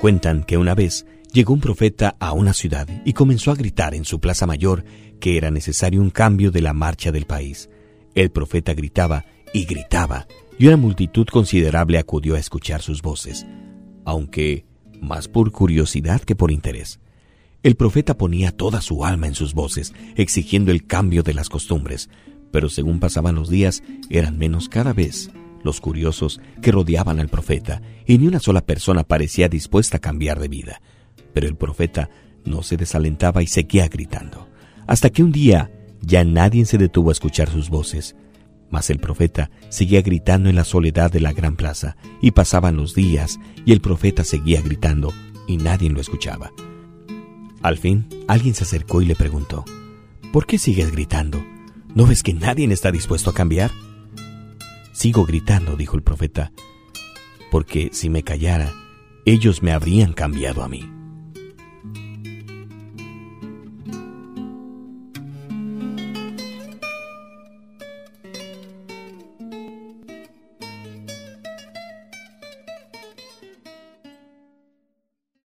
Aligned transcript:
Cuentan 0.00 0.44
que 0.44 0.56
una 0.56 0.76
vez 0.76 1.06
llegó 1.32 1.52
un 1.52 1.60
profeta 1.60 2.14
a 2.20 2.32
una 2.32 2.52
ciudad 2.52 2.86
y 3.04 3.14
comenzó 3.14 3.50
a 3.50 3.56
gritar 3.56 3.96
en 3.96 4.04
su 4.04 4.20
plaza 4.20 4.46
mayor 4.46 4.84
que 5.18 5.36
era 5.36 5.50
necesario 5.50 6.00
un 6.00 6.10
cambio 6.10 6.52
de 6.52 6.62
la 6.62 6.72
marcha 6.72 7.10
del 7.10 7.26
país. 7.26 7.68
El 8.14 8.30
profeta 8.30 8.74
gritaba 8.74 9.24
y 9.52 9.64
gritaba, 9.64 10.28
y 10.56 10.68
una 10.68 10.76
multitud 10.76 11.26
considerable 11.26 11.98
acudió 11.98 12.36
a 12.36 12.38
escuchar 12.38 12.80
sus 12.80 13.02
voces, 13.02 13.44
aunque 14.04 14.66
más 15.00 15.26
por 15.26 15.50
curiosidad 15.50 16.20
que 16.20 16.36
por 16.36 16.52
interés. 16.52 17.00
El 17.64 17.74
profeta 17.74 18.16
ponía 18.16 18.52
toda 18.52 18.80
su 18.80 19.04
alma 19.04 19.26
en 19.26 19.34
sus 19.34 19.52
voces, 19.52 19.94
exigiendo 20.14 20.70
el 20.70 20.86
cambio 20.86 21.24
de 21.24 21.34
las 21.34 21.48
costumbres, 21.48 22.08
pero 22.52 22.68
según 22.68 23.00
pasaban 23.00 23.34
los 23.34 23.48
días 23.48 23.82
eran 24.10 24.38
menos 24.38 24.68
cada 24.68 24.92
vez 24.92 25.28
los 25.62 25.80
curiosos 25.80 26.40
que 26.62 26.72
rodeaban 26.72 27.20
al 27.20 27.28
profeta, 27.28 27.82
y 28.06 28.18
ni 28.18 28.26
una 28.26 28.40
sola 28.40 28.64
persona 28.64 29.04
parecía 29.04 29.48
dispuesta 29.48 29.98
a 29.98 30.00
cambiar 30.00 30.40
de 30.40 30.48
vida. 30.48 30.80
Pero 31.32 31.46
el 31.46 31.56
profeta 31.56 32.10
no 32.44 32.62
se 32.62 32.76
desalentaba 32.76 33.42
y 33.42 33.46
seguía 33.46 33.88
gritando, 33.88 34.48
hasta 34.86 35.10
que 35.10 35.22
un 35.22 35.32
día 35.32 35.70
ya 36.00 36.24
nadie 36.24 36.64
se 36.64 36.78
detuvo 36.78 37.10
a 37.10 37.12
escuchar 37.12 37.50
sus 37.50 37.68
voces. 37.68 38.16
Mas 38.70 38.90
el 38.90 38.98
profeta 38.98 39.50
seguía 39.68 40.02
gritando 40.02 40.48
en 40.50 40.56
la 40.56 40.64
soledad 40.64 41.10
de 41.10 41.20
la 41.20 41.32
gran 41.32 41.56
plaza, 41.56 41.96
y 42.20 42.32
pasaban 42.32 42.76
los 42.76 42.94
días, 42.94 43.38
y 43.64 43.72
el 43.72 43.80
profeta 43.80 44.24
seguía 44.24 44.60
gritando, 44.60 45.12
y 45.46 45.56
nadie 45.56 45.90
lo 45.90 46.00
escuchaba. 46.00 46.52
Al 47.62 47.78
fin, 47.78 48.06
alguien 48.28 48.54
se 48.54 48.64
acercó 48.64 49.02
y 49.02 49.06
le 49.06 49.16
preguntó, 49.16 49.64
¿Por 50.32 50.46
qué 50.46 50.58
sigues 50.58 50.92
gritando? 50.92 51.42
¿No 51.94 52.06
ves 52.06 52.22
que 52.22 52.34
nadie 52.34 52.70
está 52.72 52.92
dispuesto 52.92 53.30
a 53.30 53.34
cambiar? 53.34 53.72
Sigo 54.98 55.24
gritando, 55.24 55.76
dijo 55.76 55.94
el 55.94 56.02
profeta, 56.02 56.50
porque 57.52 57.90
si 57.92 58.10
me 58.10 58.24
callara, 58.24 58.74
ellos 59.24 59.62
me 59.62 59.70
habrían 59.70 60.12
cambiado 60.12 60.64
a 60.64 60.68
mí. 60.68 60.97